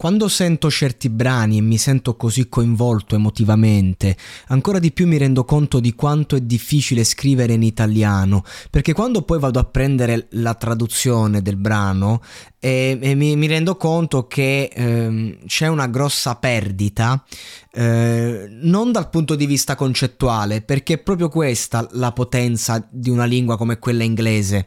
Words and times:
Quando 0.00 0.28
sento 0.28 0.70
certi 0.70 1.10
brani 1.10 1.58
e 1.58 1.60
mi 1.60 1.76
sento 1.76 2.16
così 2.16 2.48
coinvolto 2.48 3.16
emotivamente, 3.16 4.16
ancora 4.46 4.78
di 4.78 4.92
più 4.92 5.06
mi 5.06 5.18
rendo 5.18 5.44
conto 5.44 5.78
di 5.78 5.94
quanto 5.94 6.36
è 6.36 6.40
difficile 6.40 7.04
scrivere 7.04 7.52
in 7.52 7.62
italiano, 7.62 8.42
perché 8.70 8.94
quando 8.94 9.20
poi 9.20 9.38
vado 9.38 9.58
a 9.58 9.64
prendere 9.64 10.28
la 10.30 10.54
traduzione 10.54 11.42
del 11.42 11.56
brano 11.56 12.22
e, 12.62 12.98
e 13.00 13.14
mi, 13.14 13.36
mi, 13.36 13.46
rendo 13.46 13.76
conto 13.76 14.26
che 14.26 14.70
ehm, 14.72 15.46
c'è 15.46 15.66
una 15.66 15.86
grossa 15.86 16.36
perdita, 16.36 17.24
eh, 17.72 18.48
non 18.50 18.92
dal 18.92 19.08
punto 19.08 19.34
di 19.34 19.46
vista 19.46 19.74
concettuale, 19.74 20.60
perché 20.60 20.94
è 20.94 20.98
proprio 20.98 21.30
questa 21.30 21.88
la 21.92 22.12
potenza 22.12 22.86
di 22.90 23.08
una 23.08 23.24
lingua 23.24 23.56
come 23.56 23.78
quella 23.78 24.04
inglese, 24.04 24.66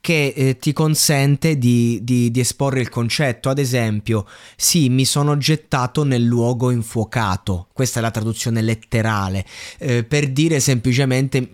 che 0.00 0.32
eh, 0.34 0.56
ti 0.56 0.72
consente 0.72 1.58
di, 1.58 2.00
di, 2.02 2.30
di, 2.30 2.40
esporre 2.40 2.80
il 2.80 2.88
concetto. 2.88 3.50
Ad 3.50 3.58
esempio, 3.58 4.26
sì, 4.56 4.88
mi 4.88 5.04
sono 5.04 5.36
gettato 5.36 6.02
nel 6.02 6.22
luogo 6.22 6.70
infuocato, 6.70 7.68
questa 7.74 7.98
è 7.98 8.02
la 8.02 8.10
traduzione 8.10 8.62
letterale, 8.62 9.44
eh, 9.78 10.02
per 10.02 10.30
dire 10.30 10.60
semplicemente 10.60 11.46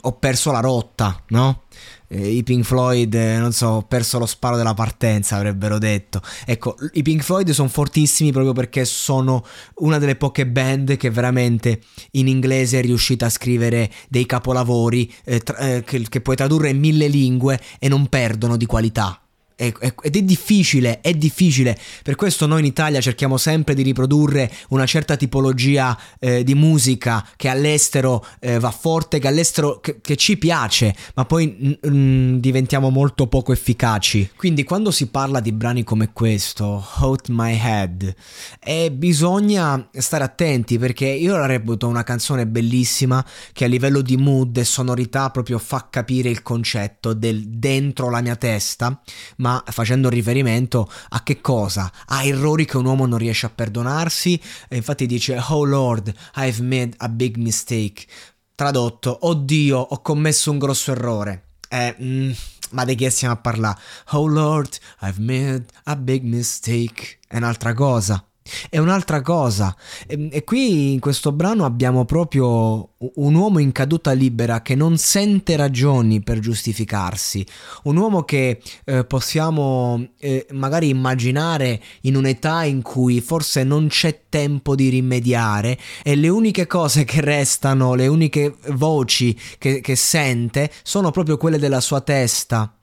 ho 0.00 0.12
perso 0.12 0.50
la 0.50 0.60
rotta, 0.60 1.22
no? 1.28 1.64
Eh, 2.08 2.36
I 2.36 2.42
Pink 2.42 2.64
Floyd, 2.64 3.12
eh, 3.14 3.38
non 3.38 3.52
so, 3.52 3.66
ho 3.66 3.82
perso 3.82 4.18
lo 4.18 4.26
sparo 4.26 4.56
della 4.56 4.74
partenza, 4.74 5.36
avrebbero 5.36 5.78
detto. 5.78 6.20
Ecco, 6.44 6.76
i 6.92 7.02
Pink 7.02 7.22
Floyd 7.22 7.50
sono 7.50 7.68
fortissimi 7.68 8.32
proprio 8.32 8.52
perché 8.52 8.84
sono 8.84 9.44
una 9.76 9.98
delle 9.98 10.16
poche 10.16 10.46
band 10.46 10.96
che 10.96 11.10
veramente 11.10 11.80
in 12.12 12.28
inglese 12.28 12.78
è 12.78 12.82
riuscita 12.82 13.26
a 13.26 13.30
scrivere 13.30 13.90
dei 14.08 14.26
capolavori 14.26 15.12
eh, 15.24 15.40
tra- 15.40 15.56
eh, 15.58 15.84
che, 15.84 16.06
che 16.08 16.20
puoi 16.20 16.36
tradurre 16.36 16.70
in 16.70 16.78
mille 16.78 17.08
lingue 17.08 17.60
e 17.78 17.88
non 17.88 18.08
perdono 18.08 18.56
di 18.56 18.66
qualità 18.66 19.18
ed 19.56 20.16
è 20.16 20.22
difficile, 20.22 21.00
è 21.00 21.12
difficile. 21.12 21.78
Per 22.02 22.16
questo 22.16 22.46
noi 22.46 22.60
in 22.60 22.66
Italia 22.66 23.00
cerchiamo 23.00 23.36
sempre 23.36 23.74
di 23.74 23.82
riprodurre 23.82 24.50
una 24.68 24.86
certa 24.86 25.16
tipologia 25.16 25.96
eh, 26.18 26.42
di 26.42 26.54
musica 26.54 27.24
che 27.36 27.48
all'estero 27.48 28.24
eh, 28.40 28.58
va 28.58 28.70
forte, 28.70 29.18
che 29.18 29.28
all'estero 29.28 29.80
che, 29.80 30.00
che 30.00 30.16
ci 30.16 30.36
piace, 30.36 30.94
ma 31.14 31.24
poi 31.24 31.78
mm, 31.86 31.90
mm, 31.94 32.36
diventiamo 32.38 32.90
molto 32.90 33.26
poco 33.28 33.52
efficaci. 33.52 34.30
Quindi 34.36 34.64
quando 34.64 34.90
si 34.90 35.06
parla 35.06 35.40
di 35.40 35.52
brani 35.52 35.84
come 35.84 36.12
questo, 36.12 36.84
Hot 37.00 37.28
My 37.28 37.56
Head, 37.56 38.14
eh, 38.60 38.90
bisogna 38.90 39.88
stare 39.92 40.24
attenti 40.24 40.78
perché 40.78 41.06
io 41.06 41.36
la 41.36 41.46
reputo 41.46 41.86
una 41.86 42.02
canzone 42.02 42.46
bellissima 42.46 43.24
che 43.52 43.64
a 43.64 43.68
livello 43.68 44.00
di 44.00 44.16
mood 44.16 44.56
e 44.56 44.64
sonorità 44.64 45.30
proprio 45.30 45.58
fa 45.58 45.86
capire 45.90 46.28
il 46.28 46.42
concetto 46.42 47.12
del 47.12 47.46
dentro 47.48 48.10
la 48.10 48.20
mia 48.20 48.36
testa 48.36 49.00
ma 49.44 49.62
facendo 49.66 50.08
riferimento 50.08 50.90
a 51.10 51.22
che 51.22 51.42
cosa? 51.42 51.92
A 52.06 52.24
errori 52.24 52.64
che 52.64 52.78
un 52.78 52.86
uomo 52.86 53.04
non 53.04 53.18
riesce 53.18 53.44
a 53.44 53.50
perdonarsi. 53.50 54.40
E 54.70 54.76
infatti 54.76 55.04
dice, 55.04 55.38
Oh 55.50 55.64
Lord, 55.64 56.14
I've 56.36 56.62
made 56.62 56.94
a 56.96 57.10
big 57.10 57.36
mistake. 57.36 58.06
Tradotto, 58.54 59.26
oddio, 59.26 59.78
ho 59.78 60.00
commesso 60.00 60.50
un 60.50 60.58
grosso 60.58 60.92
errore. 60.92 61.48
Eh, 61.68 61.94
mm, 62.00 62.30
ma 62.70 62.84
di 62.86 62.94
che 62.94 63.10
stiamo 63.10 63.34
a 63.34 63.36
parlare? 63.36 63.78
Oh 64.12 64.26
Lord, 64.26 64.78
I've 65.02 65.20
made 65.20 65.66
a 65.84 65.96
big 65.96 66.22
mistake. 66.22 67.18
È 67.28 67.36
un'altra 67.36 67.74
cosa. 67.74 68.24
È 68.68 68.76
un'altra 68.76 69.22
cosa. 69.22 69.74
E, 70.06 70.28
e, 70.30 70.44
qui 70.44 70.92
in 70.92 71.00
questo 71.00 71.32
brano 71.32 71.64
abbiamo 71.64 72.04
proprio 72.04 72.90
un 72.98 73.34
uomo 73.34 73.58
in 73.58 73.72
caduta 73.72 74.12
libera 74.12 74.60
che 74.60 74.74
non 74.74 74.98
sente 74.98 75.56
ragioni 75.56 76.22
per 76.22 76.40
giustificarsi. 76.40 77.44
Un 77.84 77.96
uomo 77.96 78.22
che 78.24 78.60
eh, 78.84 79.04
possiamo 79.06 80.08
eh, 80.18 80.46
magari 80.52 80.90
immaginare 80.90 81.80
in 82.02 82.16
un'età 82.16 82.64
in 82.64 82.82
cui 82.82 83.22
forse 83.22 83.64
non 83.64 83.88
c'è 83.88 84.24
tempo 84.28 84.74
di 84.74 84.90
rimediare 84.90 85.78
e 86.02 86.14
le 86.14 86.28
uniche 86.28 86.66
cose 86.66 87.04
che 87.04 87.22
restano, 87.22 87.94
le 87.94 88.08
uniche 88.08 88.56
voci 88.72 89.38
che, 89.56 89.80
che 89.80 89.96
sente 89.96 90.70
sono 90.82 91.10
proprio 91.10 91.38
quelle 91.38 91.58
della 91.58 91.80
sua 91.80 92.02
testa. 92.02 92.76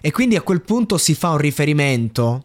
E 0.00 0.10
quindi 0.10 0.36
a 0.36 0.42
quel 0.42 0.62
punto 0.62 0.96
si 0.96 1.14
fa 1.14 1.30
un 1.30 1.38
riferimento 1.38 2.44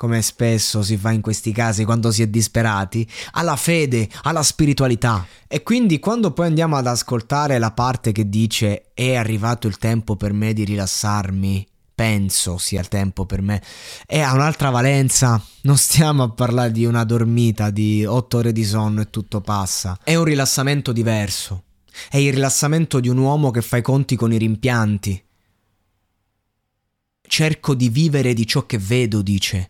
come 0.00 0.22
spesso 0.22 0.82
si 0.82 0.96
fa 0.96 1.10
in 1.10 1.20
questi 1.20 1.52
casi 1.52 1.84
quando 1.84 2.10
si 2.10 2.22
è 2.22 2.26
disperati, 2.26 3.06
alla 3.32 3.54
fede, 3.54 4.08
alla 4.22 4.42
spiritualità. 4.42 5.26
E 5.46 5.62
quindi 5.62 5.98
quando 5.98 6.30
poi 6.30 6.46
andiamo 6.46 6.76
ad 6.76 6.86
ascoltare 6.86 7.58
la 7.58 7.70
parte 7.72 8.10
che 8.10 8.26
dice 8.26 8.92
è 8.94 9.14
arrivato 9.16 9.66
il 9.66 9.76
tempo 9.76 10.16
per 10.16 10.32
me 10.32 10.54
di 10.54 10.64
rilassarmi, 10.64 11.68
penso 11.94 12.56
sia 12.56 12.80
il 12.80 12.88
tempo 12.88 13.26
per 13.26 13.42
me, 13.42 13.62
e 14.06 14.20
ha 14.20 14.32
un'altra 14.32 14.70
valenza. 14.70 15.38
Non 15.64 15.76
stiamo 15.76 16.22
a 16.22 16.30
parlare 16.30 16.72
di 16.72 16.86
una 16.86 17.04
dormita 17.04 17.68
di 17.68 18.02
otto 18.06 18.38
ore 18.38 18.52
di 18.52 18.64
sonno 18.64 19.02
e 19.02 19.10
tutto 19.10 19.42
passa. 19.42 19.98
È 20.02 20.14
un 20.14 20.24
rilassamento 20.24 20.92
diverso. 20.92 21.64
È 22.08 22.16
il 22.16 22.32
rilassamento 22.32 23.00
di 23.00 23.10
un 23.10 23.18
uomo 23.18 23.50
che 23.50 23.60
fa 23.60 23.76
i 23.76 23.82
conti 23.82 24.16
con 24.16 24.32
i 24.32 24.38
rimpianti. 24.38 25.22
Cerco 27.20 27.74
di 27.74 27.90
vivere 27.90 28.32
di 28.32 28.46
ciò 28.46 28.64
che 28.64 28.78
vedo, 28.78 29.20
dice 29.20 29.69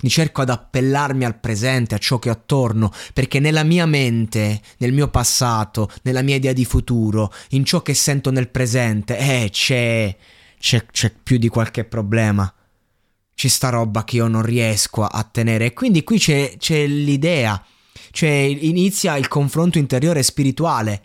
mi 0.00 0.08
cerco 0.08 0.42
ad 0.42 0.50
appellarmi 0.50 1.24
al 1.24 1.38
presente, 1.38 1.94
a 1.94 1.98
ciò 1.98 2.18
che 2.18 2.28
ho 2.28 2.32
attorno, 2.32 2.92
perché 3.12 3.40
nella 3.40 3.62
mia 3.62 3.86
mente, 3.86 4.60
nel 4.78 4.92
mio 4.92 5.08
passato, 5.08 5.90
nella 6.02 6.22
mia 6.22 6.36
idea 6.36 6.52
di 6.52 6.64
futuro, 6.64 7.32
in 7.50 7.64
ciò 7.64 7.82
che 7.82 7.94
sento 7.94 8.30
nel 8.30 8.48
presente, 8.48 9.16
eh, 9.16 9.48
c'è, 9.50 10.14
c'è, 10.58 10.86
c'è 10.86 11.12
più 11.22 11.38
di 11.38 11.48
qualche 11.48 11.84
problema. 11.84 12.52
C'è 13.34 13.48
sta 13.48 13.70
roba 13.70 14.04
che 14.04 14.16
io 14.16 14.28
non 14.28 14.42
riesco 14.42 15.04
a 15.04 15.22
tenere. 15.24 15.66
E 15.66 15.72
quindi 15.72 16.04
qui 16.04 16.18
c'è, 16.18 16.54
c'è 16.58 16.86
l'idea, 16.86 17.62
cioè 18.10 18.30
inizia 18.30 19.16
il 19.16 19.28
confronto 19.28 19.78
interiore 19.78 20.22
spirituale 20.22 21.02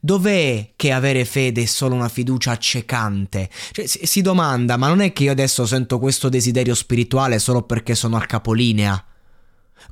Dov'è 0.00 0.74
che 0.76 0.92
avere 0.92 1.24
fede 1.24 1.62
è 1.62 1.66
solo 1.66 1.96
una 1.96 2.08
fiducia 2.08 2.52
accecante? 2.52 3.50
Cioè, 3.72 3.86
si, 3.86 4.06
si 4.06 4.22
domanda, 4.22 4.76
ma 4.76 4.86
non 4.86 5.00
è 5.00 5.12
che 5.12 5.24
io 5.24 5.32
adesso 5.32 5.66
sento 5.66 5.98
questo 5.98 6.28
desiderio 6.28 6.74
spirituale 6.74 7.40
solo 7.40 7.62
perché 7.62 7.96
sono 7.96 8.16
al 8.16 8.26
capolinea? 8.26 9.04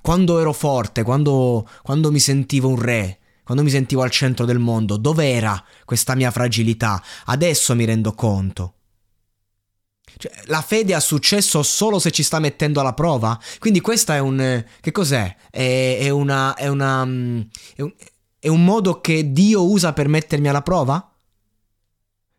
Quando 0.01 0.39
ero 0.39 0.53
forte, 0.53 1.03
quando, 1.03 1.69
quando 1.83 2.13
mi 2.13 2.21
sentivo 2.21 2.69
un 2.69 2.81
re, 2.81 3.19
quando 3.43 3.65
mi 3.65 3.71
sentivo 3.71 4.03
al 4.03 4.11
centro 4.11 4.45
del 4.45 4.61
mondo, 4.61 4.97
dov'era 4.97 5.63
questa 5.85 6.15
mia 6.15 6.31
fragilità? 6.31 7.03
Adesso 7.25 7.75
mi 7.75 7.85
rendo 7.85 8.13
conto. 8.13 8.75
Cioè, 10.19 10.33
la 10.47 10.63
fede 10.63 10.95
ha 10.95 11.01
successo 11.01 11.63
solo 11.65 11.99
se 11.99 12.11
ci 12.13 12.23
sta 12.23 12.39
mettendo 12.39 12.81
alla 12.81 12.95
prova? 12.95 13.39
Quindi 13.59 13.81
questa 13.81 14.15
è 14.15 14.19
un... 14.21 14.65
che 14.81 14.93
cos'è? 14.93 15.35
È, 15.51 15.99
è 16.01 16.09
una... 16.11 16.55
È 16.55 16.69
una... 16.69 17.03
È 17.75 17.83
un, 17.83 17.93
è 18.47 18.49
un 18.49 18.63
modo 18.63 19.01
che 19.01 19.33
Dio 19.33 19.69
usa 19.69 19.93
per 19.93 20.07
mettermi 20.07 20.47
alla 20.47 20.63
prova? 20.63 21.11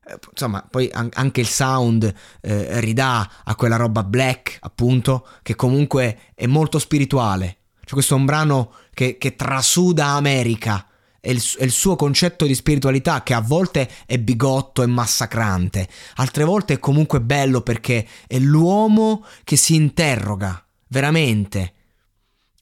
eh, 0.07 0.17
insomma, 0.31 0.65
poi 0.69 0.89
anche 0.91 1.41
il 1.41 1.47
sound 1.47 2.13
eh, 2.39 2.79
ridà 2.79 3.29
a 3.43 3.55
quella 3.55 3.75
roba 3.75 4.05
black, 4.05 4.57
appunto, 4.61 5.27
che 5.43 5.55
comunque 5.55 6.19
è 6.33 6.45
molto 6.45 6.79
spirituale. 6.79 7.57
Cioè, 7.81 7.91
questo 7.93 8.15
è 8.15 8.17
un 8.17 8.23
brano 8.23 8.73
che, 8.93 9.17
che 9.17 9.35
trasuda 9.35 10.05
America. 10.05 10.87
È 11.19 11.29
il, 11.29 11.43
il, 11.59 11.71
suo 11.71 11.97
concetto 11.97 12.45
di 12.45 12.55
spiritualità 12.55 13.21
che 13.21 13.33
a 13.33 13.41
volte 13.41 13.89
è 14.05 14.17
bigotto 14.17 14.83
e 14.83 14.85
massacrante, 14.85 15.89
altre 16.15 16.45
volte 16.45 16.75
è 16.75 16.79
comunque 16.79 17.19
bello 17.19 17.59
perché 17.59 18.07
è 18.27 18.39
l'uomo 18.39 19.25
che 19.43 19.57
si 19.57 19.75
interroga, 19.75 20.65
veramente, 20.87 21.73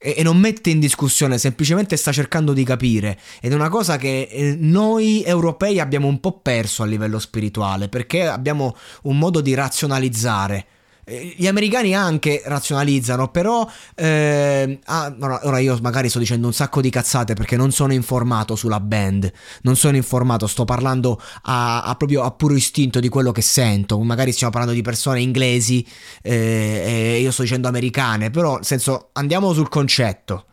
e, 0.06 0.14
e 0.18 0.22
non 0.22 0.36
mette 0.36 0.70
in 0.70 0.78
discussione, 0.78 1.36
semplicemente 1.36 1.96
sta 1.96 2.12
cercando 2.12 2.52
di 2.52 2.62
capire. 2.62 3.18
Ed 3.40 3.50
è 3.50 3.54
una 3.56 3.68
cosa 3.68 3.96
che 3.96 4.28
eh, 4.30 4.56
noi 4.56 5.24
europei 5.24 5.80
abbiamo 5.80 6.06
un 6.06 6.20
po' 6.20 6.38
perso 6.38 6.84
a 6.84 6.86
livello 6.86 7.18
spirituale, 7.18 7.88
perché 7.88 8.28
abbiamo 8.28 8.76
un 9.02 9.18
modo 9.18 9.40
di 9.40 9.52
razionalizzare 9.54 10.66
gli 11.08 11.46
americani 11.46 11.94
anche 11.94 12.42
razionalizzano, 12.44 13.28
però 13.28 13.68
eh, 13.94 14.80
ah, 14.86 15.14
ora 15.20 15.58
io 15.60 15.78
magari 15.80 16.08
sto 16.08 16.18
dicendo 16.18 16.48
un 16.48 16.52
sacco 16.52 16.80
di 16.80 16.90
cazzate 16.90 17.34
perché 17.34 17.56
non 17.56 17.70
sono 17.70 17.92
informato 17.92 18.56
sulla 18.56 18.80
band, 18.80 19.30
non 19.62 19.76
sono 19.76 19.94
informato, 19.94 20.48
sto 20.48 20.64
parlando 20.64 21.20
a, 21.42 21.82
a 21.82 21.94
proprio 21.94 22.22
a 22.24 22.32
puro 22.32 22.54
istinto 22.54 22.98
di 22.98 23.08
quello 23.08 23.30
che 23.30 23.42
sento, 23.42 24.00
magari 24.00 24.32
stiamo 24.32 24.52
parlando 24.52 24.74
di 24.74 24.82
persone 24.82 25.20
inglesi 25.20 25.86
eh, 26.22 26.82
e 27.14 27.20
io 27.20 27.30
sto 27.30 27.42
dicendo 27.42 27.68
americane, 27.68 28.30
però 28.30 28.56
nel 28.56 28.64
senso 28.64 29.10
andiamo 29.12 29.52
sul 29.52 29.68
concetto. 29.68 30.46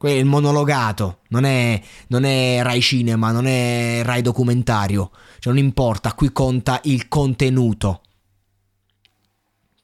Il 0.00 0.26
monologato 0.26 1.18
non 1.30 1.44
è, 1.44 1.78
non 2.06 2.24
è 2.24 2.60
Rai 2.62 2.80
Cinema, 2.80 3.32
non 3.32 3.46
è 3.46 4.00
Rai 4.04 4.22
documentario, 4.22 5.10
cioè 5.40 5.52
non 5.52 5.62
importa, 5.62 6.14
qui 6.14 6.32
conta 6.32 6.80
il 6.84 7.08
contenuto. 7.08 8.02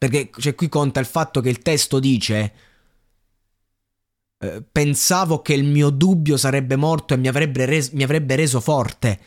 Perché 0.05 0.29
cioè, 0.39 0.55
qui 0.55 0.69
conta 0.69 1.01
il 1.01 1.07
fatto 1.07 1.41
che 1.41 1.49
il 1.49 1.61
testo 1.61 1.99
dice 1.99 2.53
eh, 4.39 4.63
pensavo 4.71 5.41
che 5.41 5.55
il 5.55 5.65
mio 5.65 5.89
dubbio 5.89 6.37
sarebbe 6.37 6.77
morto 6.77 7.15
e 7.15 7.17
mi 7.17 7.27
avrebbe, 7.27 7.65
res- 7.65 7.89
mi 7.93 8.03
avrebbe 8.03 8.37
reso 8.37 8.61
forte. 8.61 9.19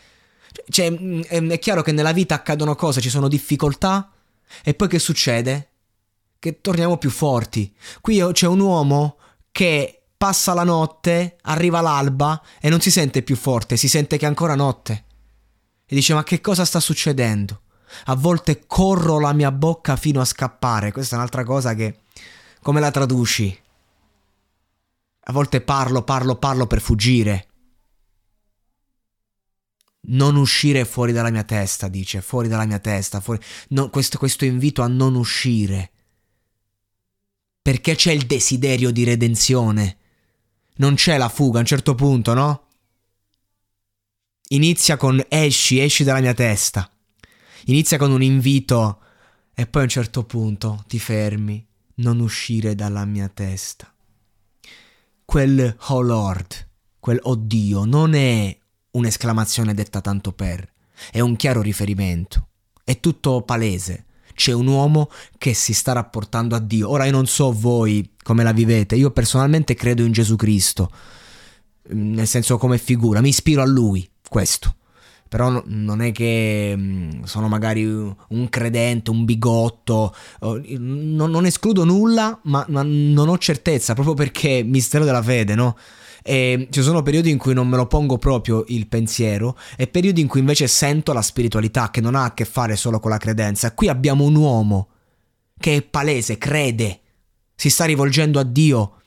Cioè, 0.69 0.91
mm, 0.91 1.49
è 1.49 1.57
chiaro 1.57 1.81
che 1.81 1.91
nella 1.91 2.11
vita 2.11 2.35
accadono 2.35 2.75
cose, 2.75 3.01
ci 3.01 3.09
sono 3.09 3.27
difficoltà 3.27 4.11
e 4.63 4.75
poi 4.75 4.87
che 4.87 4.99
succede? 4.99 5.69
Che 6.37 6.61
torniamo 6.61 6.99
più 6.99 7.09
forti. 7.09 7.75
Qui 7.99 8.23
c'è 8.33 8.45
un 8.45 8.59
uomo 8.59 9.17
che 9.51 10.03
passa 10.15 10.53
la 10.53 10.63
notte, 10.63 11.37
arriva 11.41 11.81
l'alba 11.81 12.39
e 12.61 12.69
non 12.69 12.81
si 12.81 12.91
sente 12.91 13.23
più 13.23 13.35
forte, 13.35 13.77
si 13.77 13.89
sente 13.89 14.17
che 14.17 14.25
è 14.25 14.27
ancora 14.27 14.53
notte. 14.53 15.05
E 15.87 15.95
dice 15.95 16.13
ma 16.13 16.23
che 16.23 16.39
cosa 16.39 16.65
sta 16.65 16.79
succedendo? 16.79 17.61
A 18.05 18.15
volte 18.15 18.65
corro 18.67 19.19
la 19.19 19.33
mia 19.33 19.51
bocca 19.51 19.95
fino 19.95 20.21
a 20.21 20.25
scappare. 20.25 20.91
Questa 20.91 21.15
è 21.15 21.17
un'altra 21.17 21.43
cosa 21.43 21.73
che... 21.73 22.01
Come 22.61 22.79
la 22.79 22.91
traduci? 22.91 23.61
A 25.29 25.31
volte 25.31 25.61
parlo, 25.61 26.03
parlo, 26.03 26.35
parlo 26.37 26.67
per 26.67 26.81
fuggire. 26.81 27.47
Non 30.09 30.35
uscire 30.35 30.85
fuori 30.85 31.11
dalla 31.11 31.31
mia 31.31 31.43
testa, 31.43 31.87
dice, 31.89 32.21
fuori 32.21 32.47
dalla 32.47 32.65
mia 32.65 32.79
testa, 32.79 33.19
fuori... 33.19 33.41
no, 33.69 33.89
questo, 33.89 34.17
questo 34.17 34.45
invito 34.45 34.81
a 34.81 34.87
non 34.87 35.15
uscire. 35.15 35.91
Perché 37.61 37.95
c'è 37.95 38.13
il 38.13 38.25
desiderio 38.25 38.91
di 38.91 39.03
redenzione. 39.03 39.97
Non 40.77 40.95
c'è 40.95 41.17
la 41.17 41.27
fuga 41.27 41.57
a 41.57 41.61
un 41.61 41.67
certo 41.67 41.95
punto, 41.95 42.33
no? 42.33 42.67
Inizia 44.49 44.95
con 44.95 45.21
esci, 45.27 45.79
esci 45.79 46.05
dalla 46.05 46.21
mia 46.21 46.33
testa. 46.33 46.89
Inizia 47.65 47.97
con 47.97 48.11
un 48.11 48.21
invito 48.21 48.99
e 49.53 49.65
poi 49.65 49.81
a 49.81 49.85
un 49.85 49.89
certo 49.89 50.23
punto 50.23 50.83
ti 50.87 50.99
fermi, 50.99 51.65
non 51.95 52.19
uscire 52.19 52.75
dalla 52.75 53.05
mia 53.05 53.27
testa. 53.27 53.91
Quel 55.25 55.75
oh 55.87 56.01
Lord, 56.01 56.67
quel 56.99 57.19
oh 57.23 57.35
Dio 57.35 57.83
non 57.83 58.13
è 58.13 58.55
un'esclamazione 58.91 59.73
detta 59.73 59.99
tanto 59.99 60.31
per, 60.31 60.71
è 61.11 61.19
un 61.19 61.35
chiaro 61.35 61.61
riferimento, 61.61 62.47
è 62.83 62.99
tutto 62.99 63.41
palese. 63.41 64.05
C'è 64.33 64.51
un 64.51 64.67
uomo 64.67 65.09
che 65.39 65.55
si 65.55 65.73
sta 65.73 65.93
rapportando 65.93 66.55
a 66.55 66.59
Dio. 66.59 66.89
Ora 66.89 67.05
io 67.05 67.11
non 67.11 67.25
so 67.25 67.51
voi 67.51 68.11
come 68.21 68.43
la 68.43 68.51
vivete, 68.51 68.95
io 68.95 69.09
personalmente 69.09 69.73
credo 69.73 70.03
in 70.03 70.11
Gesù 70.11 70.35
Cristo, 70.35 70.91
nel 71.89 72.27
senso 72.27 72.59
come 72.59 72.77
figura, 72.77 73.21
mi 73.21 73.29
ispiro 73.29 73.63
a 73.63 73.65
lui, 73.65 74.07
questo 74.29 74.76
però 75.27 75.61
non 75.65 76.01
è 76.01 76.11
che 76.11 76.73
mm, 76.75 77.23
sono 77.23 77.47
magari 77.47 77.83
un 77.85 78.49
credente, 78.49 79.09
un 79.09 79.25
bigotto, 79.25 80.15
non, 80.39 81.45
escludo 81.45 81.83
nulla, 81.83 82.39
ma, 82.43 82.65
non 82.67 83.27
ho 83.27 83.37
certezza, 83.37 83.93
proprio 83.93 84.13
perché 84.13 84.63
mistero 84.63 85.05
della 85.05 85.21
fede, 85.21 85.55
no? 85.55 85.77
E 86.23 86.67
ci 86.71 86.81
sono 86.81 87.03
periodi 87.03 87.29
in 87.29 87.37
cui 87.37 87.53
non 87.53 87.69
me 87.69 87.77
lo 87.77 87.87
pongo 87.87 88.17
proprio 88.17 88.65
il 88.67 88.87
pensiero 88.87 89.57
e 89.77 89.87
periodi 89.87 90.19
in 90.19 90.27
cui 90.27 90.41
invece 90.41 90.67
sento 90.67 91.13
la 91.13 91.21
spiritualità 91.21 91.89
che 91.89 92.01
non 92.01 92.15
ha 92.15 92.25
a 92.25 92.33
che 92.33 92.43
fare 92.43 92.75
solo 92.75 92.99
con 92.99 93.11
la 93.11 93.17
credenza. 93.17 93.73
Qui 93.73 93.87
abbiamo 93.87 94.25
un 94.25 94.35
uomo 94.35 94.89
che 95.57 95.77
è 95.77 95.81
palese, 95.81 96.37
crede, 96.37 96.99
si 97.55 97.69
sta 97.69 97.85
rivolgendo 97.85 98.39
a 98.39 98.43
Dio 98.43 99.01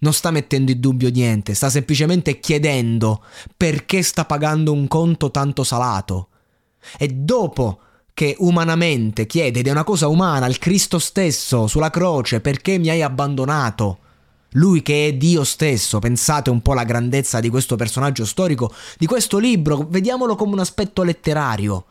non 0.00 0.12
sta 0.12 0.30
mettendo 0.30 0.70
in 0.70 0.80
dubbio 0.80 1.10
niente, 1.10 1.54
sta 1.54 1.70
semplicemente 1.70 2.38
chiedendo 2.40 3.24
perché 3.56 4.02
sta 4.02 4.24
pagando 4.24 4.72
un 4.72 4.86
conto 4.88 5.30
tanto 5.30 5.64
salato. 5.64 6.28
E 6.98 7.08
dopo 7.08 7.80
che 8.14 8.34
umanamente 8.38 9.26
chiede, 9.26 9.60
ed 9.60 9.68
è 9.68 9.70
una 9.70 9.84
cosa 9.84 10.08
umana, 10.08 10.46
al 10.46 10.58
Cristo 10.58 10.98
stesso 10.98 11.66
sulla 11.66 11.90
croce, 11.90 12.40
perché 12.40 12.78
mi 12.78 12.88
hai 12.88 13.02
abbandonato? 13.02 13.98
Lui 14.52 14.82
che 14.82 15.08
è 15.08 15.12
Dio 15.14 15.44
stesso, 15.44 15.98
pensate 15.98 16.50
un 16.50 16.62
po' 16.62 16.72
alla 16.72 16.84
grandezza 16.84 17.38
di 17.38 17.48
questo 17.48 17.76
personaggio 17.76 18.24
storico, 18.24 18.72
di 18.98 19.06
questo 19.06 19.38
libro, 19.38 19.86
vediamolo 19.88 20.34
come 20.34 20.54
un 20.54 20.58
aspetto 20.60 21.02
letterario. 21.02 21.84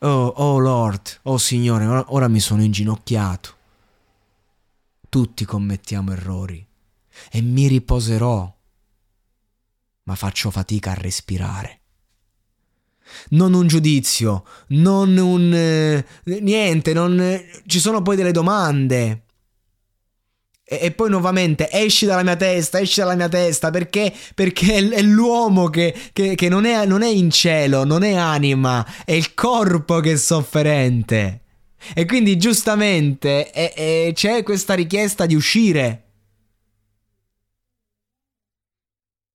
Oh, 0.00 0.32
oh 0.36 0.58
Lord, 0.58 1.20
oh 1.22 1.38
Signore, 1.38 1.86
ora, 1.86 2.04
ora 2.08 2.28
mi 2.28 2.40
sono 2.40 2.62
inginocchiato. 2.62 3.54
Tutti 5.14 5.44
commettiamo 5.44 6.10
errori 6.10 6.66
e 7.30 7.40
mi 7.40 7.68
riposerò, 7.68 8.52
ma 10.02 10.14
faccio 10.16 10.50
fatica 10.50 10.90
a 10.90 10.94
respirare. 10.94 11.82
Non 13.28 13.52
un 13.54 13.68
giudizio, 13.68 14.44
non 14.70 15.16
un... 15.16 15.54
Eh, 15.54 16.04
niente, 16.40 16.92
non... 16.92 17.20
Eh, 17.20 17.62
ci 17.64 17.78
sono 17.78 18.02
poi 18.02 18.16
delle 18.16 18.32
domande. 18.32 19.26
E, 20.64 20.80
e, 20.82 20.90
poi 20.90 21.10
nuovamente 21.10 21.70
esci 21.70 22.06
dalla 22.06 22.24
mia 22.24 22.34
testa, 22.34 22.80
esci 22.80 22.98
dalla 22.98 23.14
mia 23.14 23.28
testa, 23.28 23.70
perché, 23.70 24.12
perché 24.34 24.88
è, 24.88 25.00
l'uomo 25.02 25.68
che, 25.68 25.94
che, 26.12 26.34
che 26.34 26.48
non, 26.48 26.64
è, 26.64 26.84
non 26.86 27.02
è 27.02 27.08
in 27.08 27.30
cielo, 27.30 27.84
non 27.84 28.02
è 28.02 28.14
anima, 28.14 28.84
è 29.04 29.12
il 29.12 29.32
corpo 29.34 30.00
che 30.00 30.14
è 30.14 30.16
sofferente. 30.16 31.43
E 31.92 32.06
quindi 32.06 32.38
giustamente 32.38 33.52
e, 33.52 33.72
e 33.76 34.12
c'è 34.14 34.42
questa 34.42 34.74
richiesta 34.74 35.26
di 35.26 35.34
uscire. 35.34 36.02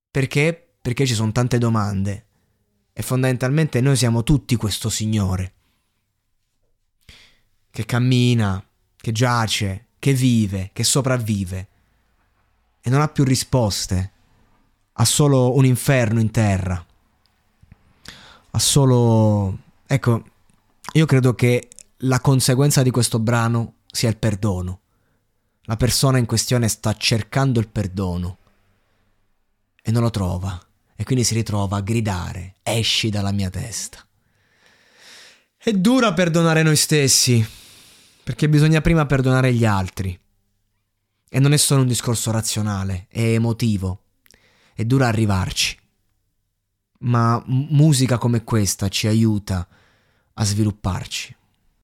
Perché? 0.09 0.73
Perché 0.81 1.05
ci 1.05 1.13
sono 1.13 1.31
tante 1.31 1.57
domande. 1.57 2.25
E 2.91 3.01
fondamentalmente 3.03 3.79
noi 3.81 3.95
siamo 3.95 4.23
tutti 4.23 4.55
questo 4.55 4.89
Signore. 4.89 5.53
Che 7.69 7.85
cammina, 7.85 8.63
che 8.95 9.11
giace, 9.11 9.85
che 9.99 10.13
vive, 10.13 10.71
che 10.73 10.83
sopravvive. 10.83 11.67
E 12.81 12.89
non 12.89 13.01
ha 13.01 13.07
più 13.07 13.23
risposte. 13.23 14.11
Ha 14.93 15.05
solo 15.05 15.55
un 15.55 15.65
inferno 15.65 16.19
in 16.19 16.31
terra. 16.31 16.83
Ha 18.51 18.59
solo... 18.59 19.57
Ecco, 19.85 20.23
io 20.93 21.05
credo 21.05 21.35
che 21.35 21.69
la 22.03 22.21
conseguenza 22.21 22.81
di 22.81 22.91
questo 22.91 23.19
brano 23.19 23.75
sia 23.91 24.09
il 24.09 24.17
perdono. 24.17 24.81
La 25.63 25.75
persona 25.75 26.17
in 26.17 26.25
questione 26.25 26.67
sta 26.67 26.95
cercando 26.95 27.59
il 27.59 27.67
perdono 27.67 28.37
e 29.81 29.91
non 29.91 30.01
lo 30.01 30.09
trova 30.09 30.59
e 30.95 31.03
quindi 31.03 31.23
si 31.23 31.33
ritrova 31.33 31.77
a 31.77 31.81
gridare 31.81 32.55
esci 32.63 33.09
dalla 33.09 33.31
mia 33.31 33.49
testa. 33.49 34.05
È 35.57 35.71
dura 35.71 36.13
perdonare 36.13 36.63
noi 36.63 36.77
stessi 36.77 37.45
perché 38.23 38.47
bisogna 38.47 38.81
prima 38.81 39.05
perdonare 39.05 39.53
gli 39.53 39.65
altri 39.65 40.17
e 41.31 41.39
non 41.39 41.51
è 41.53 41.57
solo 41.57 41.81
un 41.81 41.87
discorso 41.87 42.31
razionale, 42.31 43.07
è 43.09 43.21
emotivo, 43.21 44.03
è 44.73 44.85
dura 44.85 45.07
arrivarci. 45.07 45.77
Ma 47.01 47.41
musica 47.45 48.17
come 48.17 48.43
questa 48.43 48.87
ci 48.87 49.07
aiuta 49.07 49.67
a 50.33 50.43
svilupparci. 50.43 51.35